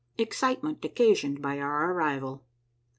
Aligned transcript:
—EXCITEMENT 0.23 0.83
OCCASIONED 0.83 1.43
BY 1.43 1.59
OUR 1.59 1.91
ARRIVAL. 1.91 2.43